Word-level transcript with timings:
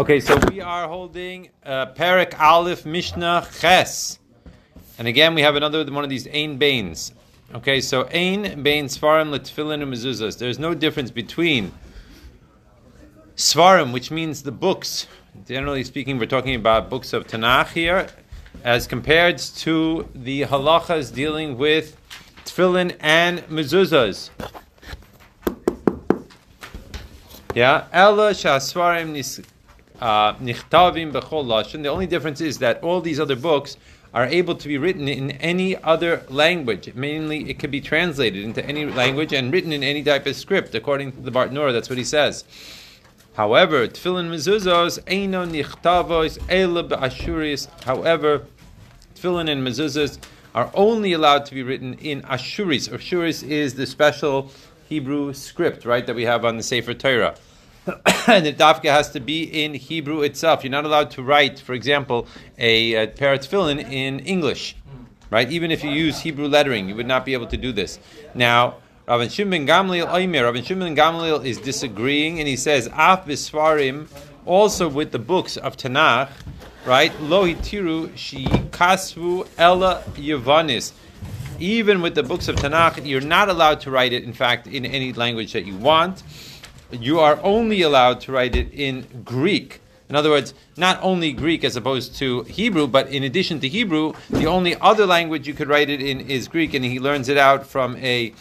Okay, 0.00 0.18
so 0.18 0.34
we 0.50 0.62
are 0.62 0.88
holding 0.88 1.50
uh, 1.62 1.92
Perek 1.92 2.40
Aleph 2.40 2.86
Mishnah 2.86 3.46
Ches. 3.60 4.18
And 4.98 5.06
again, 5.06 5.34
we 5.34 5.42
have 5.42 5.56
another 5.56 5.84
one 5.92 6.04
of 6.04 6.08
these 6.08 6.26
Ein 6.26 6.56
Bains. 6.56 7.12
Okay, 7.54 7.82
so 7.82 8.04
Ein 8.04 8.62
Bain 8.62 8.86
Svarim 8.86 9.28
Letfilin 9.28 9.82
and 9.82 9.92
Mezuzahs. 9.92 10.38
There's 10.38 10.58
no 10.58 10.72
difference 10.72 11.10
between 11.10 11.72
Svarim, 13.36 13.92
which 13.92 14.10
means 14.10 14.42
the 14.42 14.50
books. 14.50 15.06
Generally 15.46 15.84
speaking, 15.84 16.18
we're 16.18 16.24
talking 16.24 16.54
about 16.54 16.88
books 16.88 17.12
of 17.12 17.26
Tanakh 17.26 17.72
here, 17.72 18.08
as 18.64 18.86
compared 18.86 19.36
to 19.36 20.08
the 20.14 20.44
halachas 20.44 21.12
dealing 21.12 21.58
with 21.58 21.98
Tfilin 22.46 22.96
and 23.00 23.40
Mezuzahs. 23.48 24.30
Yeah, 27.54 27.84
Ella 27.92 28.30
Shasvarim 28.30 29.12
Nichtavim 30.00 31.12
Lashon. 31.12 31.82
The 31.82 31.88
only 31.88 32.06
difference 32.06 32.40
is 32.40 32.58
that 32.58 32.82
all 32.82 33.00
these 33.00 33.20
other 33.20 33.36
books 33.36 33.76
are 34.12 34.26
able 34.26 34.56
to 34.56 34.66
be 34.66 34.76
written 34.76 35.06
in 35.08 35.30
any 35.32 35.76
other 35.76 36.24
language. 36.28 36.92
Mainly, 36.94 37.48
it 37.48 37.58
could 37.58 37.70
be 37.70 37.80
translated 37.80 38.42
into 38.42 38.64
any 38.66 38.84
language 38.84 39.32
and 39.32 39.52
written 39.52 39.72
in 39.72 39.84
any 39.84 40.02
type 40.02 40.26
of 40.26 40.34
script, 40.34 40.74
according 40.74 41.12
to 41.12 41.20
the 41.20 41.30
Bartenura. 41.30 41.72
That's 41.72 41.88
what 41.88 41.98
he 41.98 42.04
says. 42.04 42.44
However, 43.34 43.86
Tefillin 43.86 44.28
mezuzos 44.28 44.98
eino 45.04 45.48
nichtavos 45.48 46.38
ela 46.48 46.82
be'ashuris. 46.82 47.68
However, 47.84 48.46
Tefillin 49.14 49.48
and 49.48 49.66
mezuzos 49.66 50.18
are 50.54 50.70
only 50.74 51.12
allowed 51.12 51.46
to 51.46 51.54
be 51.54 51.62
written 51.62 51.94
in 51.94 52.22
ashuris. 52.22 52.88
Ashuris 52.88 53.46
is 53.46 53.74
the 53.74 53.86
special 53.86 54.50
Hebrew 54.88 55.32
script, 55.32 55.84
right, 55.84 56.04
that 56.04 56.16
we 56.16 56.24
have 56.24 56.44
on 56.44 56.56
the 56.56 56.64
Sefer 56.64 56.94
Torah. 56.94 57.36
and 58.26 58.44
the 58.44 58.52
dafka 58.52 58.90
has 58.90 59.10
to 59.10 59.20
be 59.20 59.64
in 59.64 59.74
Hebrew 59.74 60.22
itself. 60.22 60.62
You're 60.64 60.70
not 60.70 60.84
allowed 60.84 61.10
to 61.12 61.22
write, 61.22 61.58
for 61.58 61.72
example, 61.72 62.26
a, 62.58 62.94
a 62.94 63.06
pair 63.08 63.32
of 63.32 63.40
tefillin 63.40 63.80
in 63.80 64.20
English, 64.20 64.76
right? 65.30 65.50
Even 65.50 65.70
if 65.70 65.82
you 65.82 65.90
use 65.90 66.20
Hebrew 66.20 66.46
lettering, 66.46 66.88
you 66.88 66.94
would 66.96 67.06
not 67.06 67.24
be 67.24 67.32
able 67.32 67.46
to 67.46 67.56
do 67.56 67.72
this. 67.72 67.98
Now, 68.34 68.76
Rabbi 69.08 69.28
Shimon 69.28 69.66
Gamliel 69.66 70.08
Oimer, 70.08 70.44
Rabbi 70.44 70.60
Shimon 70.60 70.94
Gamliel 70.94 71.44
is 71.44 71.58
disagreeing, 71.58 72.38
and 72.38 72.46
he 72.46 72.56
says, 72.56 72.86
Af 72.92 73.24
bisfarim, 73.24 74.08
also 74.44 74.88
with 74.88 75.12
the 75.12 75.18
books 75.18 75.56
of 75.56 75.76
Tanakh, 75.76 76.30
right? 76.84 77.18
Lo 77.20 77.46
hitiru 77.46 78.16
shi 78.16 78.44
kasvu 78.44 79.48
ella 79.58 80.02
yavanis 80.14 80.92
even 81.60 82.00
with 82.00 82.14
the 82.14 82.22
books 82.22 82.48
of 82.48 82.56
Tanakh, 82.56 83.06
you're 83.06 83.20
not 83.20 83.50
allowed 83.50 83.80
to 83.82 83.90
write 83.90 84.14
it, 84.14 84.24
in 84.24 84.32
fact, 84.32 84.66
in 84.66 84.86
any 84.86 85.12
language 85.12 85.52
that 85.52 85.66
you 85.66 85.76
want. 85.76 86.22
You 86.92 87.20
are 87.20 87.38
only 87.42 87.82
allowed 87.82 88.20
to 88.22 88.32
write 88.32 88.56
it 88.56 88.72
in 88.72 89.22
Greek. 89.24 89.80
In 90.08 90.16
other 90.16 90.30
words, 90.30 90.54
not 90.76 90.98
only 91.02 91.32
Greek 91.32 91.62
as 91.62 91.76
opposed 91.76 92.16
to 92.16 92.42
Hebrew, 92.42 92.88
but 92.88 93.08
in 93.10 93.22
addition 93.22 93.60
to 93.60 93.68
Hebrew, 93.68 94.12
the 94.28 94.46
only 94.46 94.74
other 94.80 95.06
language 95.06 95.46
you 95.46 95.54
could 95.54 95.68
write 95.68 95.88
it 95.88 96.02
in 96.02 96.20
is 96.28 96.48
Greek, 96.48 96.74
and 96.74 96.84
he 96.84 96.98
learns 96.98 97.28
it 97.28 97.38
out 97.38 97.64
from 97.64 97.96
a 97.96 98.32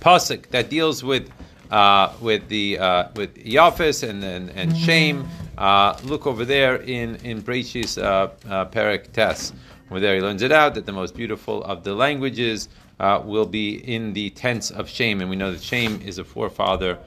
pasuk 0.00 0.48
that 0.48 0.68
deals 0.68 1.02
with 1.02 1.30
uh, 1.70 2.12
with 2.20 2.48
the 2.48 2.78
uh, 2.78 3.08
with 3.16 3.34
Yafis 3.36 4.06
and 4.06 4.22
and, 4.22 4.50
and 4.50 4.76
Shem. 4.76 5.26
Uh, 5.56 5.98
look 6.04 6.26
over 6.26 6.44
there 6.44 6.76
in 6.76 7.16
in 7.24 7.40
Breishis 7.40 7.96
uh, 7.96 8.28
uh, 8.48 8.66
Perek 8.66 9.12
Tes. 9.12 9.54
Over 9.90 10.00
there, 10.00 10.16
he 10.16 10.20
learns 10.20 10.42
it 10.42 10.52
out 10.52 10.74
that 10.74 10.84
the 10.84 10.92
most 10.92 11.14
beautiful 11.14 11.64
of 11.64 11.82
the 11.82 11.94
languages 11.94 12.68
uh, 13.00 13.22
will 13.24 13.46
be 13.46 13.74
in 13.74 14.12
the 14.12 14.30
tense 14.30 14.70
of 14.70 14.88
Shem, 14.88 15.20
and 15.20 15.30
we 15.30 15.36
know 15.36 15.52
that 15.52 15.62
Shem 15.62 16.00
is 16.02 16.18
a 16.18 16.24
forefather 16.24 16.98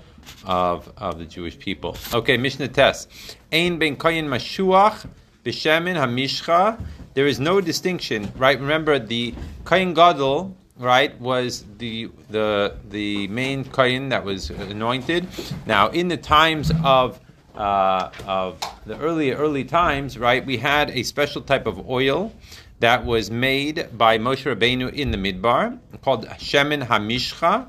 of, 0.45 0.91
of 0.97 1.19
the 1.19 1.25
Jewish 1.25 1.57
people. 1.57 1.97
Okay, 2.13 2.37
Mishnah 2.37 2.69
Tes. 2.69 3.07
Ein 3.51 3.79
ben 3.79 3.95
koyin 3.95 4.25
mashuach 4.25 5.07
b'shemin 5.43 5.95
hamishcha. 5.95 6.79
There 7.13 7.27
is 7.27 7.39
no 7.39 7.61
distinction, 7.61 8.31
right? 8.35 8.59
Remember, 8.59 8.99
the 8.99 9.33
koyin 9.63 9.95
gadol, 9.95 10.55
right, 10.77 11.19
was 11.19 11.65
the 11.77 12.09
the 12.29 12.75
the 12.89 13.27
main 13.27 13.63
koyin 13.63 14.09
that 14.09 14.25
was 14.25 14.49
anointed. 14.49 15.27
Now, 15.65 15.89
in 15.89 16.09
the 16.09 16.17
times 16.17 16.71
of 16.83 17.19
uh, 17.55 18.09
of 18.25 18.59
the 18.85 18.97
early 18.97 19.31
early 19.31 19.63
times, 19.63 20.17
right, 20.17 20.45
we 20.45 20.57
had 20.57 20.89
a 20.89 21.03
special 21.03 21.41
type 21.41 21.67
of 21.67 21.89
oil 21.89 22.33
that 22.79 23.05
was 23.05 23.31
made 23.31 23.87
by 23.97 24.17
Moshe 24.17 24.43
Rabbeinu 24.43 24.91
in 24.91 25.11
the 25.11 25.17
Midbar 25.17 25.79
called 26.01 26.27
Shemin 26.27 26.85
Hamishcha, 26.85 27.67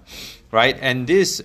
right? 0.51 0.77
And 0.81 1.07
this 1.07 1.43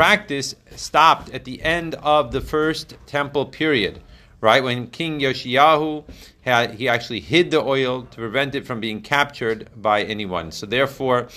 practice 0.00 0.54
stopped 0.76 1.28
at 1.28 1.44
the 1.44 1.60
end 1.62 1.94
of 1.96 2.32
the 2.32 2.40
first 2.40 2.96
temple 3.04 3.44
period, 3.44 4.00
right? 4.40 4.64
When 4.64 4.86
King 4.86 5.20
Yoshiyahu 5.20 6.04
had, 6.40 6.72
he 6.72 6.88
actually 6.88 7.20
hid 7.20 7.50
the 7.50 7.60
oil 7.60 8.04
to 8.04 8.16
prevent 8.16 8.54
it 8.54 8.66
from 8.66 8.80
being 8.80 9.02
captured 9.02 9.68
by 9.76 10.04
anyone. 10.04 10.52
So 10.52 10.64
therefore, 10.64 11.28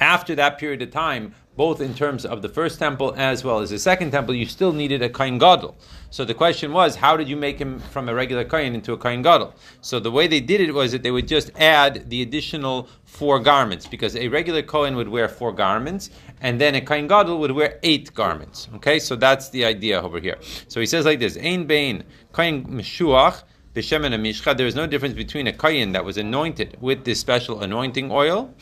after 0.00 0.34
that 0.36 0.56
period 0.56 0.80
of 0.80 0.90
time, 0.90 1.34
both 1.54 1.80
in 1.82 1.94
terms 1.94 2.24
of 2.24 2.40
the 2.40 2.48
first 2.48 2.78
temple 2.78 3.14
as 3.16 3.44
well 3.44 3.60
as 3.60 3.70
the 3.70 3.78
second 3.78 4.10
temple, 4.10 4.34
you 4.34 4.46
still 4.46 4.72
needed 4.72 5.02
a 5.02 5.08
kain 5.08 5.38
gadol. 5.38 5.76
So 6.10 6.24
the 6.24 6.34
question 6.34 6.72
was, 6.72 6.96
how 6.96 7.16
did 7.16 7.28
you 7.28 7.36
make 7.36 7.58
him 7.58 7.78
from 7.78 8.08
a 8.08 8.14
regular 8.14 8.44
kain 8.44 8.74
into 8.74 8.92
a 8.92 8.98
kain 8.98 9.22
gadol? 9.22 9.54
So 9.82 10.00
the 10.00 10.10
way 10.10 10.26
they 10.26 10.40
did 10.40 10.60
it 10.60 10.72
was 10.72 10.92
that 10.92 11.02
they 11.04 11.12
would 11.12 11.28
just 11.28 11.52
add 11.56 12.08
the 12.10 12.22
additional 12.22 12.88
four 13.04 13.38
garments, 13.38 13.86
because 13.86 14.16
a 14.16 14.26
regular 14.26 14.62
kohen 14.62 14.96
would 14.96 15.08
wear 15.08 15.28
four 15.28 15.52
garments, 15.52 16.10
and 16.44 16.60
then 16.60 16.74
a 16.74 16.80
kain 16.82 17.08
gadol 17.08 17.38
would 17.38 17.52
wear 17.52 17.78
eight 17.82 18.12
garments. 18.12 18.68
Okay, 18.74 18.98
so 18.98 19.16
that's 19.16 19.48
the 19.48 19.64
idea 19.64 20.00
over 20.00 20.20
here. 20.20 20.36
So 20.68 20.78
he 20.78 20.86
says 20.86 21.06
like 21.06 21.18
this: 21.18 21.38
Ein 21.38 21.66
bein 21.66 22.04
kain 22.34 22.66
meshuach. 22.66 23.42
There 23.72 24.66
is 24.66 24.74
no 24.76 24.86
difference 24.86 25.14
between 25.14 25.48
a 25.48 25.52
kain 25.52 25.92
that 25.92 26.04
was 26.04 26.16
anointed 26.16 26.76
with 26.80 27.04
this 27.04 27.18
special 27.18 27.62
anointing 27.62 28.12
oil 28.12 28.54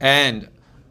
and 0.00 0.48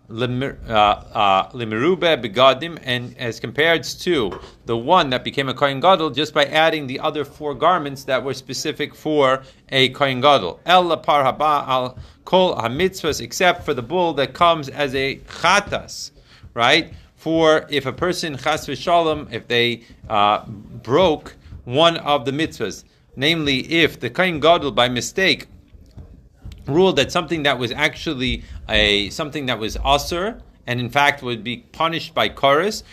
limerube 0.09 0.57
uh, 0.67 0.73
uh, 1.13 2.17
begadim, 2.17 2.79
and 2.83 3.15
as 3.17 3.39
compared 3.39 3.83
to 3.83 4.31
the 4.65 4.75
one 4.75 5.11
that 5.11 5.23
became 5.23 5.49
a 5.49 5.53
kohen 5.53 5.79
gadol 5.79 6.09
just 6.09 6.33
by 6.33 6.45
adding 6.45 6.87
the 6.87 6.99
other 6.99 7.23
four 7.23 7.53
garments 7.53 8.05
that 8.05 8.23
were 8.23 8.33
specific 8.33 8.95
for 8.95 9.43
a 9.69 9.89
kohen 9.89 10.21
gadol. 10.21 10.59
El 10.65 10.95
par 10.97 11.23
haba 11.25 11.67
al 11.67 11.99
kol 12.23 12.55
hamitzvahs, 12.55 13.21
except 13.21 13.65
for 13.65 13.75
the 13.75 13.83
bull 13.83 14.13
that 14.13 14.33
comes 14.33 14.67
as 14.69 14.95
a 14.95 15.17
chatas, 15.27 16.09
right? 16.59 16.93
For 17.15 17.65
if 17.69 17.85
a 17.85 17.93
person 17.93 18.37
chas 18.37 18.67
v'shalom, 18.67 19.31
if 19.31 19.47
they 19.47 19.83
uh, 20.09 20.45
broke 20.45 21.37
one 21.63 21.95
of 21.97 22.25
the 22.25 22.31
mitzvahs, 22.31 22.83
namely 23.15 23.59
if 23.81 23.99
the 23.99 24.09
kohen 24.09 24.39
gadol 24.41 24.71
by 24.71 24.89
mistake 24.89 25.47
ruled 26.67 26.97
that 26.97 27.11
something 27.11 27.43
that 27.43 27.57
was 27.57 27.71
actually 27.71 28.43
a 28.67 29.09
something 29.09 29.45
that 29.45 29.57
was 29.57 29.77
assur 29.85 30.37
and 30.67 30.79
in 30.79 30.89
fact 30.89 31.23
would 31.23 31.43
be 31.43 31.57
punished 31.81 32.13
by 32.13 32.27
chorus, 32.27 32.83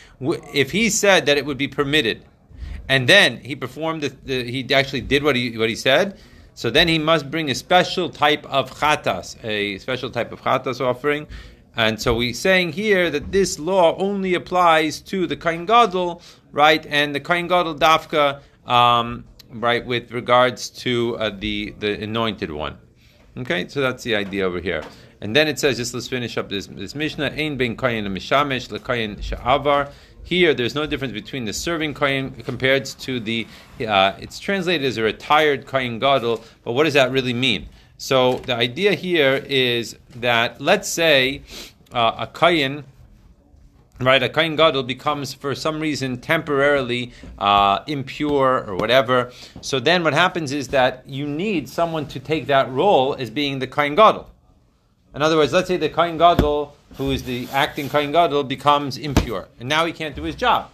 if 0.62 0.70
he 0.70 0.88
said 0.88 1.26
that 1.26 1.36
it 1.36 1.44
would 1.44 1.58
be 1.58 1.68
permitted, 1.68 2.18
and 2.88 3.08
then 3.08 3.38
he 3.48 3.54
performed 3.56 4.00
the, 4.04 4.10
the, 4.24 4.36
he 4.50 4.60
actually 4.72 5.02
did 5.02 5.22
what 5.24 5.34
he 5.34 5.58
what 5.58 5.68
he 5.68 5.76
said, 5.76 6.18
so 6.54 6.70
then 6.70 6.86
he 6.88 6.98
must 6.98 7.30
bring 7.34 7.50
a 7.50 7.54
special 7.54 8.08
type 8.08 8.46
of 8.46 8.70
chatas, 8.78 9.36
a 9.44 9.78
special 9.78 10.10
type 10.10 10.30
of 10.32 10.40
chatas 10.40 10.80
offering. 10.80 11.26
And 11.76 12.00
so 12.00 12.16
we're 12.16 12.32
saying 12.32 12.72
here 12.72 13.10
that 13.10 13.32
this 13.32 13.58
law 13.58 13.96
only 13.98 14.34
applies 14.34 15.00
to 15.02 15.26
the 15.26 15.36
kain 15.36 15.66
gadol, 15.66 16.22
right? 16.50 16.84
And 16.86 17.14
the 17.14 17.20
kain 17.20 17.48
gadol 17.48 17.74
dafka, 17.74 18.40
um, 18.66 19.24
right, 19.50 19.84
with 19.84 20.10
regards 20.10 20.70
to 20.70 21.18
uh, 21.18 21.30
the 21.38 21.74
the 21.78 22.02
anointed 22.02 22.50
one. 22.50 22.78
Okay, 23.36 23.68
so 23.68 23.82
that's 23.82 24.02
the 24.02 24.16
idea 24.16 24.46
over 24.46 24.60
here. 24.60 24.82
And 25.20 25.36
then 25.36 25.48
it 25.48 25.58
says, 25.58 25.76
just 25.76 25.92
let's 25.92 26.08
finish 26.08 26.38
up 26.38 26.48
this, 26.48 26.66
this 26.66 26.94
Mishnah. 26.94 27.32
Ein 27.36 27.56
ben 27.58 27.76
kayin 27.76 28.06
mishamesh 28.06 28.68
lekayin 28.68 29.18
sha'avar. 29.18 29.92
Here, 30.22 30.54
there's 30.54 30.74
no 30.74 30.86
difference 30.86 31.12
between 31.12 31.44
the 31.44 31.52
serving 31.52 31.94
kayin 31.94 32.42
compared 32.44 32.86
to 32.86 33.20
the. 33.20 33.46
Uh, 33.86 34.14
it's 34.18 34.38
translated 34.38 34.86
as 34.86 34.96
a 34.96 35.02
retired 35.02 35.66
kayin 35.66 36.00
gadol, 36.00 36.42
but 36.64 36.72
what 36.72 36.84
does 36.84 36.94
that 36.94 37.10
really 37.10 37.34
mean? 37.34 37.68
So 37.98 38.34
the 38.34 38.54
idea 38.54 38.94
here 38.94 39.42
is 39.46 39.96
that 40.16 40.60
let's 40.60 40.88
say 40.88 41.42
uh, 41.92 42.14
a 42.18 42.26
kayin 42.26 42.84
right, 44.00 44.22
a 44.22 44.28
kain 44.28 44.56
gadol 44.56 44.82
becomes 44.82 45.32
for 45.32 45.54
some 45.54 45.80
reason 45.80 46.18
temporarily 46.18 47.12
uh, 47.38 47.80
impure 47.86 48.64
or 48.68 48.76
whatever. 48.76 49.32
So 49.62 49.80
then 49.80 50.04
what 50.04 50.12
happens 50.12 50.52
is 50.52 50.68
that 50.68 51.04
you 51.06 51.26
need 51.26 51.68
someone 51.68 52.06
to 52.08 52.20
take 52.20 52.46
that 52.48 52.70
role 52.70 53.14
as 53.14 53.30
being 53.30 53.58
the 53.58 53.66
kain 53.66 53.94
gadol. 53.94 54.30
In 55.14 55.22
other 55.22 55.36
words, 55.36 55.52
let's 55.52 55.68
say 55.68 55.78
the 55.78 55.88
kain 55.88 56.18
gadol, 56.18 56.76
who 56.98 57.10
is 57.10 57.22
the 57.22 57.48
acting 57.52 57.88
kain 57.88 58.12
gadol, 58.12 58.44
becomes 58.44 58.98
impure, 58.98 59.48
and 59.58 59.68
now 59.68 59.86
he 59.86 59.92
can't 59.92 60.14
do 60.14 60.22
his 60.24 60.34
job. 60.34 60.70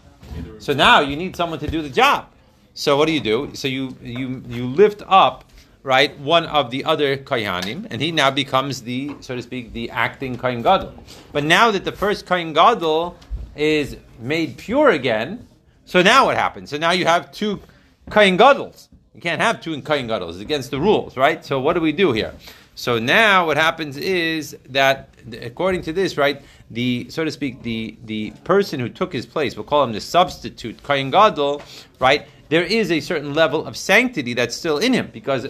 So 0.59 0.73
now 0.73 1.01
you 1.01 1.15
need 1.15 1.37
someone 1.37 1.59
to 1.61 1.71
do 1.71 1.83
the 1.83 1.91
job. 1.91 2.27
So 2.75 2.97
what 2.97 3.07
do 3.07 3.13
you 3.13 3.21
do? 3.21 3.51
So 3.55 3.69
you 3.69 3.97
you 4.03 4.43
you 4.49 4.67
lift 4.67 5.03
up 5.07 5.45
right, 5.83 6.17
one 6.19 6.47
of 6.47 6.71
the 6.71 6.85
other 6.85 7.17
kohanim, 7.17 7.87
and 7.91 8.01
he 8.01 8.13
now 8.13 8.31
becomes 8.31 8.83
the, 8.83 9.15
so 9.21 9.35
to 9.37 9.43
speak, 9.43 9.73
the 9.73 9.91
acting 9.91 10.37
kohen 10.39 10.63
gadol. 10.63 10.95
But 11.33 11.45
now 11.45 11.71
that 11.71 11.85
the 11.85 11.93
first 11.93 12.27
kohen 12.27 12.53
gadol 12.53 13.17
is 13.57 13.97
made 14.19 14.57
pure 14.57 14.91
again, 14.91 15.47
So 15.85 16.03
now 16.03 16.27
what 16.27 16.37
happens? 16.37 16.71
So 16.71 16.79
now 16.79 16.93
you 16.93 17.05
have 17.05 17.33
two 17.33 17.61
Kain 18.11 18.37
Gadls. 18.37 18.89
You 19.15 19.21
can't 19.21 19.41
have 19.41 19.61
two 19.61 19.81
Kain 19.83 20.07
Gadls. 20.07 20.37
It's 20.37 20.43
against 20.43 20.71
the 20.71 20.81
rules, 20.81 21.17
right? 21.17 21.45
So 21.45 21.61
what 21.61 21.75
do 21.75 21.81
we 21.81 21.93
do 21.93 22.13
here? 22.13 22.33
So 22.75 22.99
now 22.99 23.47
what 23.47 23.57
happens 23.57 23.97
is 23.99 24.57
that 24.71 25.11
according 25.43 25.83
to 25.83 25.93
this, 25.93 26.17
right, 26.17 26.41
the 26.71 27.07
so 27.11 27.25
to 27.25 27.31
speak, 27.31 27.63
the 27.63 27.97
the 28.05 28.31
person 28.45 28.81
who 28.81 28.89
took 28.89 29.13
his 29.13 29.27
place, 29.27 29.57
we'll 29.57 29.65
call 29.65 29.85
him 29.85 29.93
the 29.93 30.01
substitute 30.01 30.83
Kain 30.83 31.11
Gadol, 31.11 31.61
right? 31.99 32.27
There 32.53 32.65
is 32.65 32.93
a 32.93 33.01
certain 33.01 33.33
level 33.33 33.65
of 33.65 33.79
sanctity 33.79 34.35
that's 34.35 34.55
still 34.55 34.77
in 34.77 34.93
him 34.93 35.09
because 35.11 35.47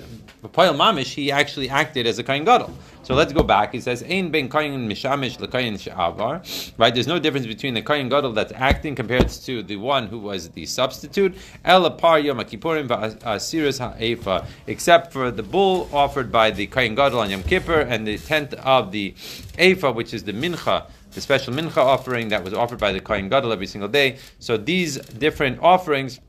Paul 0.53 0.75
Mamish 0.75 1.15
he 1.15 1.33
actually 1.33 1.69
acted 1.69 2.07
as 2.07 2.21
a 2.21 2.23
Kain 2.23 2.45
Gadol. 2.45 2.73
So 3.03 3.15
let's 3.17 3.33
go 3.33 3.43
back. 3.43 3.73
He 3.73 3.81
says, 3.81 4.05
"Ein 4.05 4.31
ben 4.31 4.49
kain 4.49 4.89
mishamish 4.89 5.37
lekayin 5.39 5.81
she'avar." 5.81 6.79
Right? 6.79 6.95
There's 6.95 7.09
no 7.09 7.19
difference 7.19 7.49
between 7.49 7.75
the 7.75 7.83
kain 7.83 8.09
gadol 8.09 8.31
that's 8.31 8.53
acting 8.55 8.95
compared 8.95 9.29
to 9.31 9.65
the 9.65 9.75
one 9.79 10.07
who 10.07 10.21
was 10.21 10.51
the 10.51 10.65
substitute. 10.65 11.35
El 11.65 11.91
par 11.91 12.21
yom 12.21 12.39
kippurim 12.39 12.87
v'asiris 12.87 13.81
ha'efa, 13.81 14.47
except 14.69 15.13
for 15.13 15.33
the 15.33 15.43
bull 15.43 15.89
offered 15.93 16.31
by 16.31 16.53
the 16.53 16.69
kain 16.69 16.95
gadol 16.95 17.19
on 17.19 17.31
Yom 17.31 17.43
Kippur 17.43 17.81
and 17.81 18.07
the 18.07 18.17
tenth 18.17 18.55
of 18.55 18.93
the 18.93 19.13
efa, 19.59 19.93
which 19.93 20.15
is 20.15 20.23
the 20.23 20.33
mincha 20.33 20.85
the 21.15 21.21
special 21.21 21.53
mincha 21.53 21.79
offering 21.79 22.29
that 22.29 22.43
was 22.43 22.55
offered 22.55 22.79
by 22.79 22.91
the 22.91 23.01
Kohen 23.01 23.29
Gadol 23.29 23.53
every 23.53 23.67
single 23.67 23.89
day. 23.89 24.17
So 24.39 24.57
these 24.57 24.97
different 24.97 25.59
offerings 25.61 26.21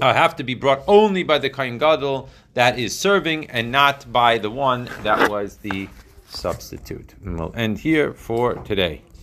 uh, 0.00 0.12
have 0.14 0.36
to 0.36 0.44
be 0.44 0.54
brought 0.54 0.82
only 0.86 1.22
by 1.22 1.38
the 1.38 1.50
kain 1.50 1.78
Gadol 1.78 2.28
that 2.54 2.78
is 2.78 2.98
serving 2.98 3.50
and 3.50 3.70
not 3.70 4.10
by 4.12 4.38
the 4.38 4.50
one 4.50 4.88
that 5.02 5.30
was 5.30 5.58
the 5.58 5.88
substitute. 6.28 7.14
And 7.24 7.38
we'll 7.38 7.54
end 7.54 7.78
here 7.78 8.12
for 8.12 8.54
today. 8.54 9.02